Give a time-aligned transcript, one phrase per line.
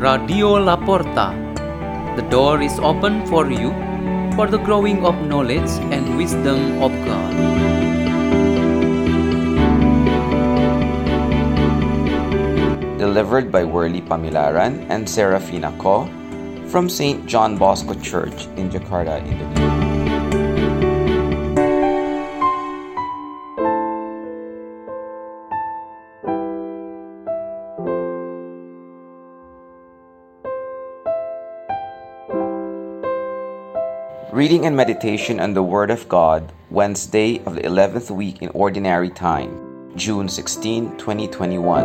[0.00, 1.36] Radio La Porta.
[2.16, 3.68] The door is open for you
[4.32, 7.36] for the growing of knowledge and wisdom of God.
[12.96, 16.08] Delivered by Worley Pamilaran and Serafina Ko
[16.72, 17.26] from St.
[17.28, 19.69] John Bosco Church in Jakarta, Indonesia.
[34.32, 39.10] Reading and Meditation on the Word of God, Wednesday of the 11th week in Ordinary
[39.10, 41.82] Time, June 16, 2021.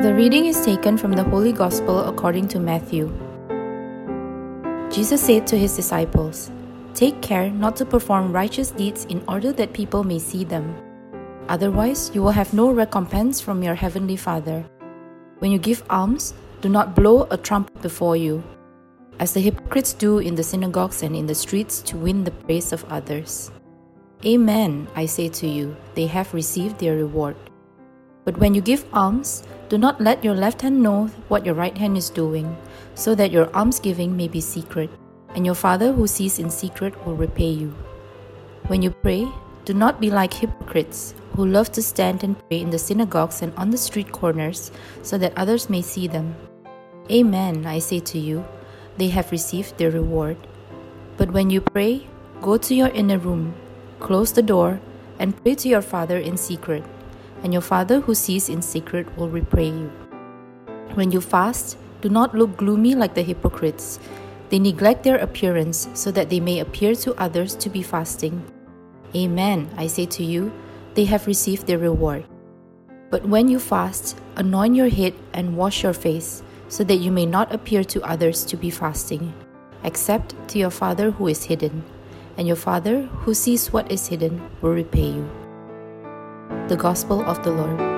[0.00, 3.12] The reading is taken from the Holy Gospel according to Matthew.
[4.90, 6.50] Jesus said to his disciples,
[6.94, 10.85] Take care not to perform righteous deeds in order that people may see them.
[11.48, 14.64] Otherwise, you will have no recompense from your heavenly Father.
[15.38, 18.42] When you give alms, do not blow a trumpet before you,
[19.18, 22.72] as the hypocrites do in the synagogues and in the streets to win the praise
[22.72, 23.50] of others.
[24.24, 27.36] Amen, I say to you, they have received their reward.
[28.24, 31.76] But when you give alms, do not let your left hand know what your right
[31.76, 32.56] hand is doing,
[32.94, 34.90] so that your almsgiving may be secret,
[35.34, 37.74] and your Father who sees in secret will repay you.
[38.66, 39.28] When you pray,
[39.66, 43.52] do not be like hypocrites who love to stand and pray in the synagogues and
[43.56, 44.70] on the street corners
[45.02, 46.36] so that others may see them.
[47.10, 48.46] Amen, I say to you,
[48.96, 50.36] they have received their reward.
[51.16, 52.06] But when you pray,
[52.40, 53.54] go to your inner room,
[53.98, 54.80] close the door,
[55.18, 56.84] and pray to your Father in secret,
[57.42, 59.90] and your Father who sees in secret will repay you.
[60.94, 63.98] When you fast, do not look gloomy like the hypocrites.
[64.48, 68.44] They neglect their appearance so that they may appear to others to be fasting.
[69.14, 70.52] Amen, I say to you,
[70.94, 72.24] they have received their reward.
[73.10, 77.26] But when you fast, anoint your head and wash your face, so that you may
[77.26, 79.32] not appear to others to be fasting,
[79.84, 81.84] except to your Father who is hidden,
[82.36, 85.30] and your Father who sees what is hidden will repay you.
[86.68, 87.95] The Gospel of the Lord.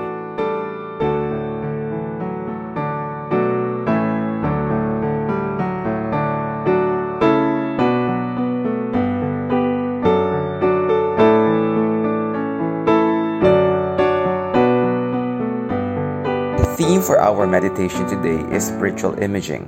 [16.79, 19.67] Theme for our meditation today is spiritual imaging.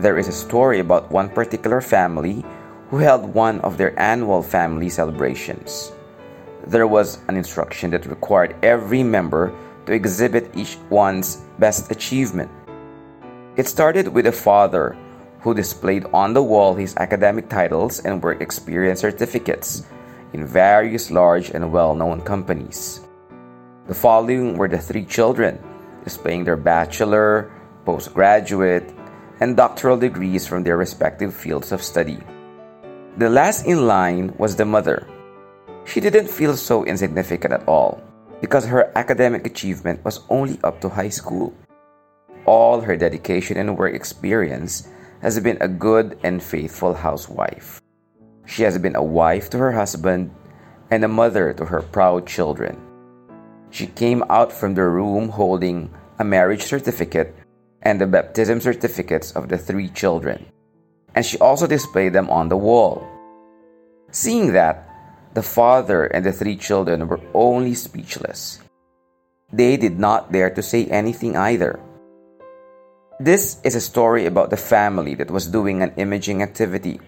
[0.00, 2.42] There is a story about one particular family
[2.88, 5.92] who held one of their annual family celebrations.
[6.66, 9.52] There was an instruction that required every member
[9.84, 12.48] to exhibit each one's best achievement.
[13.58, 14.96] It started with a father
[15.42, 19.84] who displayed on the wall his academic titles and work experience certificates
[20.32, 23.04] in various large and well known companies.
[23.90, 25.58] The following were the three children,
[26.06, 27.50] displaying their bachelor,
[27.84, 28.86] postgraduate,
[29.42, 32.22] and doctoral degrees from their respective fields of study.
[33.18, 35.10] The last in line was the mother.
[35.82, 38.00] She didn't feel so insignificant at all
[38.40, 41.52] because her academic achievement was only up to high school.
[42.46, 44.86] All her dedication and work experience
[45.18, 47.82] has been a good and faithful housewife.
[48.46, 50.30] She has been a wife to her husband
[50.92, 52.78] and a mother to her proud children.
[53.70, 57.34] She came out from the room holding a marriage certificate
[57.82, 60.46] and the baptism certificates of the three children,
[61.14, 63.06] and she also displayed them on the wall.
[64.10, 64.86] Seeing that,
[65.34, 68.58] the father and the three children were only speechless.
[69.52, 71.78] They did not dare to say anything either.
[73.20, 77.00] This is a story about the family that was doing an imaging activity.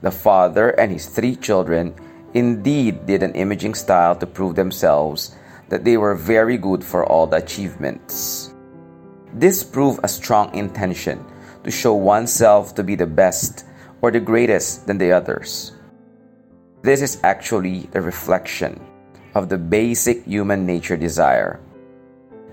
[0.00, 1.94] The father and his three children
[2.32, 5.36] indeed did an imaging style to prove themselves
[5.68, 8.54] that they were very good for all the achievements.
[9.32, 11.24] This proved a strong intention
[11.64, 13.66] to show oneself to be the best
[14.00, 15.72] or the greatest than the others.
[16.82, 18.80] This is actually the reflection
[19.34, 21.60] of the basic human nature desire.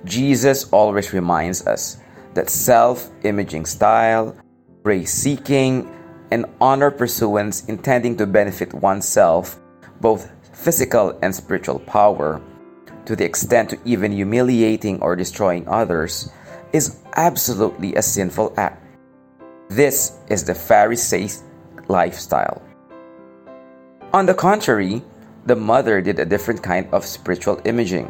[0.06, 1.98] Jesus always reminds us
[2.34, 4.36] that self imaging style,
[4.84, 5.88] praise seeking,
[6.32, 9.60] and honor pursuance intending to benefit oneself,
[10.02, 12.42] both physical and spiritual power,
[13.06, 16.32] to the extent to even humiliating or destroying others,
[16.72, 18.84] is absolutely a sinful act.
[19.70, 21.42] This is the Pharisee
[21.88, 22.62] lifestyle.
[24.14, 25.02] On the contrary,
[25.46, 28.10] the mother did a different kind of spiritual imaging.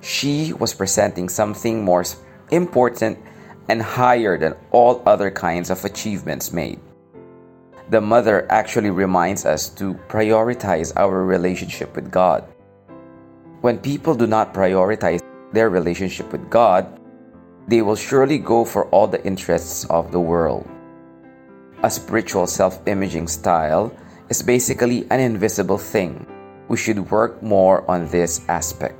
[0.00, 2.04] She was presenting something more
[2.50, 3.18] important
[3.68, 6.80] and higher than all other kinds of achievements made.
[7.90, 12.44] The mother actually reminds us to prioritize our relationship with God.
[13.60, 15.18] When people do not prioritize
[15.52, 16.86] their relationship with God,
[17.66, 20.62] they will surely go for all the interests of the world.
[21.82, 23.90] A spiritual self imaging style
[24.28, 26.26] is basically an invisible thing.
[26.68, 28.94] We should work more on this aspect.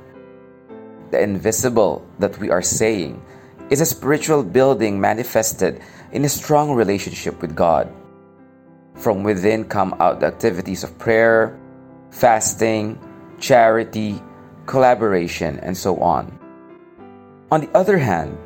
[1.11, 3.23] The invisible that we are saying
[3.69, 5.79] is a spiritual building manifested
[6.11, 7.87] in a strong relationship with God.
[8.95, 11.57] From within come out the activities of prayer,
[12.11, 12.99] fasting,
[13.39, 14.21] charity,
[14.69, 16.29] collaboration, and so on.
[17.51, 18.37] On the other hand,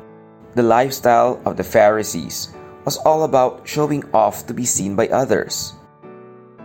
[0.56, 2.56] the lifestyle of the Pharisees
[2.88, 5.76] was all about showing off to be seen by others.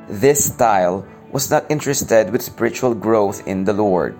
[0.08, 4.18] This style was not interested with spiritual growth in the Lord.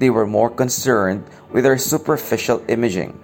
[0.00, 3.20] They were more concerned with their superficial imaging.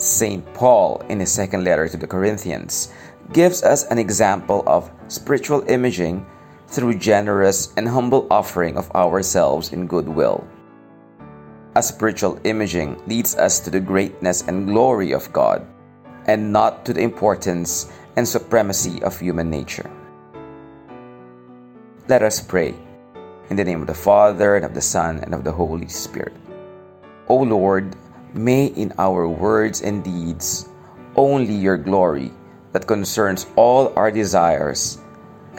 [0.00, 0.40] St.
[0.54, 2.88] Paul, in his second letter to the Corinthians,
[3.36, 6.24] gives us an example of spiritual imaging
[6.70, 10.46] through generous and humble offering of ourselves in goodwill.
[11.74, 15.66] A spiritual imaging leads us to the greatness and glory of God,
[16.26, 19.90] and not to the importance and supremacy of human nature.
[22.08, 22.74] Let us pray.
[23.50, 26.34] In the name of the Father, and of the Son, and of the Holy Spirit.
[27.26, 27.94] O Lord,
[28.34, 30.68] may in our words and deeds
[31.16, 32.30] only your glory
[32.72, 34.98] that concerns all our desires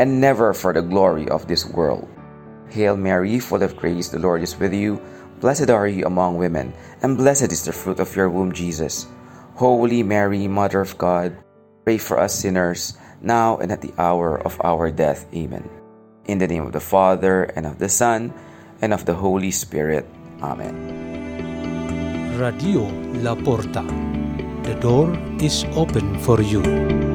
[0.02, 2.10] and never for the glory of this world.
[2.74, 4.98] Hail Mary, full of grace, the Lord is with you.
[5.38, 6.74] Blessed are you among women,
[7.06, 9.06] and blessed is the fruit of your womb, Jesus.
[9.54, 11.38] Holy Mary, Mother of God,
[11.86, 15.30] pray for us sinners, now and at the hour of our death.
[15.38, 15.70] Amen.
[16.26, 18.34] In the name of the Father, and of the Son,
[18.82, 20.10] and of the Holy Spirit.
[20.42, 20.74] Amen.
[22.42, 22.90] Radio
[23.22, 23.86] La Porta.
[24.66, 27.11] The door is open for you.